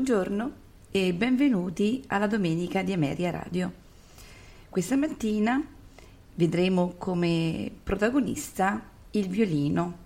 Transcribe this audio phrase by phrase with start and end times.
[0.00, 0.52] Buongiorno
[0.92, 3.72] e benvenuti alla domenica di Ameria Radio.
[4.68, 5.60] Questa mattina
[6.36, 9.96] vedremo come protagonista il violino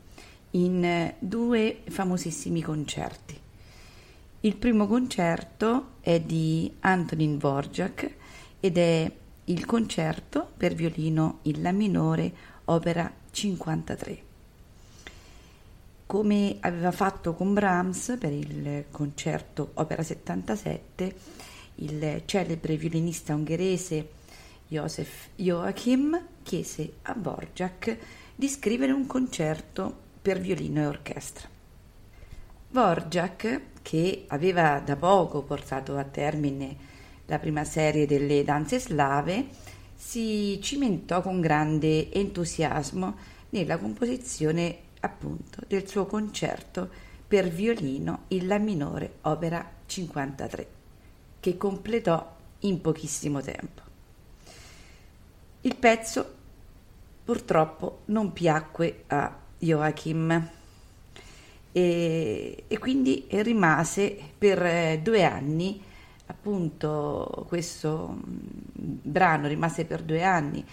[0.52, 3.38] in due famosissimi concerti.
[4.40, 8.14] Il primo concerto è di Antonin Dvorak
[8.60, 9.12] ed è
[9.44, 12.32] il concerto per violino in La minore,
[12.64, 14.31] opera 53
[16.12, 21.14] come aveva fatto con Brahms per il concerto Opera 77,
[21.76, 24.10] il celebre violinista ungherese
[24.68, 27.96] Josef Joachim chiese a Borjak
[28.34, 31.48] di scrivere un concerto per violino e orchestra.
[32.68, 36.76] Borjak, che aveva da poco portato a termine
[37.24, 39.46] la prima serie delle danze slave,
[39.96, 43.16] si cimentò con grande entusiasmo
[43.48, 46.88] nella composizione appunto del suo concerto
[47.26, 50.68] per violino in La minore opera 53,
[51.40, 53.82] che completò in pochissimo tempo.
[55.62, 56.34] Il pezzo
[57.24, 60.50] purtroppo non piacque a Joachim
[61.72, 65.82] e, e quindi rimase per eh, due anni
[66.26, 70.64] appunto questo mm, brano rimase per due anni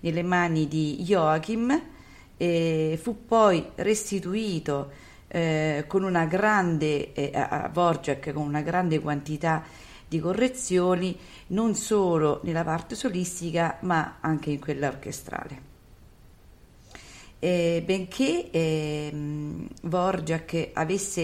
[0.00, 1.96] nelle mani di Joachim
[2.38, 4.90] e fu poi restituito
[5.28, 9.62] eh, con una grande, eh, a Vorjak con una grande quantità
[10.08, 11.18] di correzioni
[11.48, 15.66] non solo nella parte solistica ma anche in quella orchestrale.
[17.40, 19.12] Eh, benché eh,
[19.82, 21.20] Vorjak avesse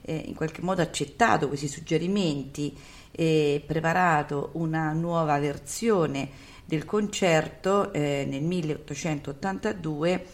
[0.00, 2.76] eh, in qualche modo accettato questi suggerimenti
[3.12, 10.26] e preparato una nuova versione del concerto eh, nel 1882,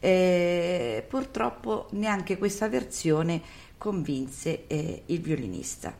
[0.00, 3.40] eh, purtroppo neanche questa versione
[3.76, 5.94] convinse eh, il violinista.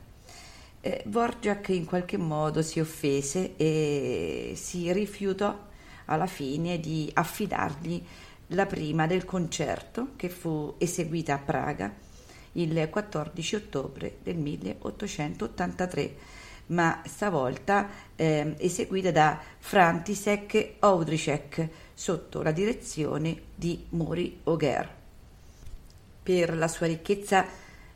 [0.81, 5.67] Eh, Borjak in qualche modo si offese e si rifiutò
[6.07, 8.03] alla fine di affidargli
[8.49, 11.95] la prima del concerto che fu eseguita a Praga
[12.53, 16.15] il 14 ottobre del 1883,
[16.67, 24.89] ma stavolta eh, eseguita da František Oudricek sotto la direzione di Mori Auger.
[26.23, 27.45] Per la sua ricchezza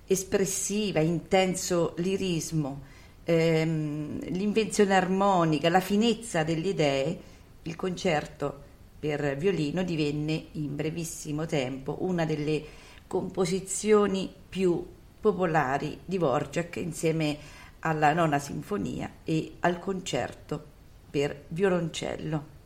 [0.04, 2.82] espressiva, intenso lirismo,
[3.22, 7.20] ehm, l'invenzione armonica, la finezza delle idee,
[7.62, 12.60] il concerto per violino divenne in brevissimo tempo una delle
[13.06, 14.84] composizioni più
[15.20, 17.38] popolari di Dvorak insieme
[17.78, 20.64] alla nona sinfonia e al concerto
[21.08, 22.61] per violoncello.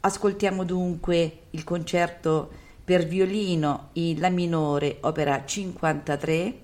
[0.00, 2.52] Ascoltiamo dunque il concerto
[2.84, 6.60] per violino in La minore, opera 53,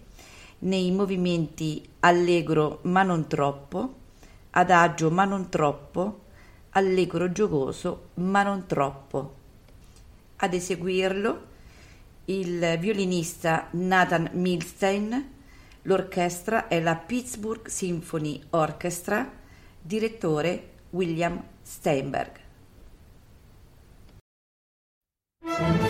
[0.61, 3.95] nei movimenti allegro ma non troppo,
[4.51, 6.21] adagio ma non troppo,
[6.71, 9.35] allegro giocoso ma non troppo.
[10.37, 11.43] Ad eseguirlo
[12.27, 15.33] il violinista Nathan Milstein,
[15.83, 19.29] l'orchestra è la Pittsburgh Symphony Orchestra,
[19.83, 22.44] direttore William Steinberg.
[25.57, 25.84] Thank you.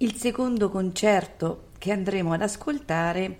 [0.00, 3.38] Il secondo concerto che andremo ad ascoltare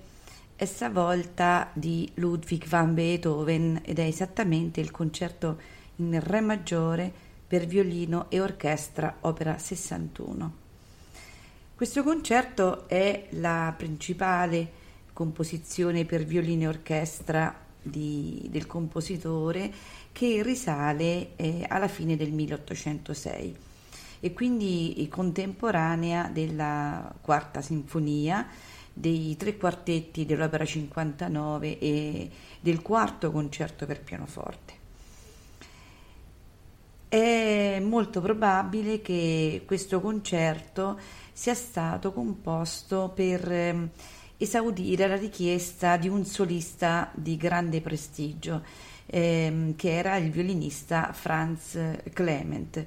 [0.57, 5.61] è stavolta di Ludwig van Beethoven ed è esattamente il concerto
[5.97, 7.13] in Re maggiore
[7.47, 10.53] per violino e orchestra opera 61.
[11.77, 14.69] Questo concerto è la principale
[15.13, 19.73] composizione per violino e orchestra di, del compositore
[20.11, 23.67] che risale eh, alla fine del 1806
[24.21, 28.47] e quindi contemporanea della quarta sinfonia,
[28.93, 34.77] dei tre quartetti dell'opera 59 e del quarto concerto per pianoforte.
[37.09, 40.99] È molto probabile che questo concerto
[41.33, 43.89] sia stato composto per ehm,
[44.37, 48.63] esaudire la richiesta di un solista di grande prestigio,
[49.07, 51.79] ehm, che era il violinista Franz
[52.13, 52.87] Clement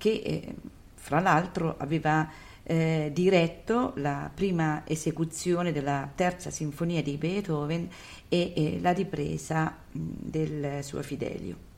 [0.00, 0.54] che eh,
[0.94, 2.26] fra l'altro aveva
[2.62, 7.86] eh, diretto la prima esecuzione della terza sinfonia di Beethoven
[8.26, 11.68] e eh, la ripresa mh, del suo Fidelio.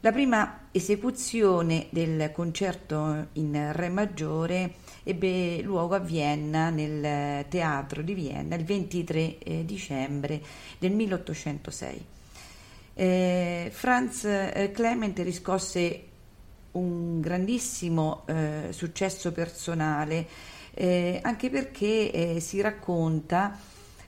[0.00, 8.14] La prima esecuzione del concerto in Re maggiore ebbe luogo a Vienna, nel teatro di
[8.14, 10.40] Vienna, il 23 eh, dicembre
[10.78, 12.04] del 1806.
[12.94, 16.12] Eh, Franz eh, Clement riscosse
[16.74, 20.26] un grandissimo eh, successo personale,
[20.74, 23.58] eh, anche perché eh, si racconta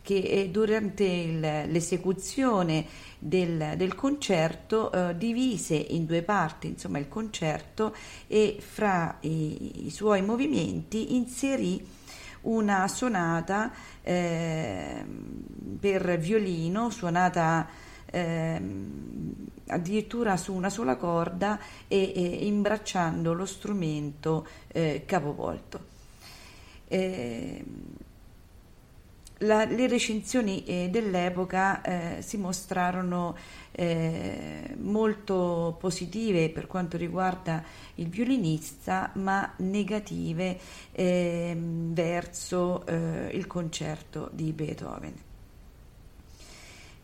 [0.02, 2.86] che eh, durante il, l'esecuzione
[3.18, 7.94] del, del concerto eh, divise in due parti insomma, il concerto
[8.28, 11.84] e fra i, i suoi movimenti inserì
[12.42, 15.04] una sonata eh,
[15.80, 17.66] per violino, suonata
[18.06, 19.34] ehm,
[19.68, 25.94] addirittura su una sola corda e, e imbracciando lo strumento eh, capovolto.
[26.88, 27.64] Eh,
[29.40, 33.36] la, le recensioni eh, dell'epoca eh, si mostrarono
[33.72, 37.62] eh, molto positive per quanto riguarda
[37.96, 40.58] il violinista, ma negative
[40.92, 45.25] ehm, verso eh, il concerto di Beethoven.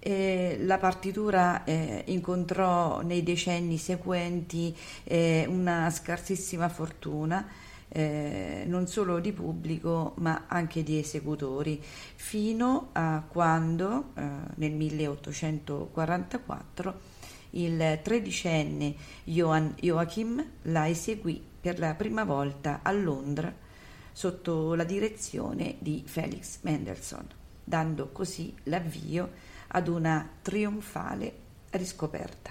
[0.04, 7.46] Eh, la partitura eh, incontrò nei decenni seguenti eh, una scarsissima fortuna,
[7.86, 14.22] eh, non solo di pubblico ma anche di esecutori, fino a quando eh,
[14.56, 17.00] nel 1844
[17.50, 23.54] il tredicenne Johann Joachim la eseguì per la prima volta a Londra
[24.10, 27.28] sotto la direzione di Felix Mendelssohn,
[27.62, 31.32] dando così l'avvio ad una trionfale
[31.70, 32.50] riscoperta.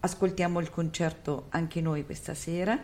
[0.00, 2.78] Ascoltiamo il concerto anche noi questa sera.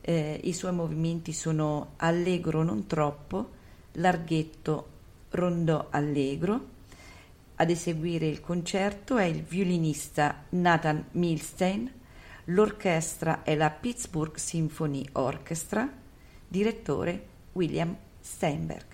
[0.00, 3.50] Eh, I suoi movimenti sono allegro non troppo,
[3.92, 4.88] larghetto,
[5.30, 6.72] rondò allegro.
[7.56, 11.92] Ad eseguire il concerto è il violinista Nathan Milstein,
[12.46, 15.88] l'orchestra è la Pittsburgh Symphony Orchestra,
[16.48, 18.93] direttore William Steinberg.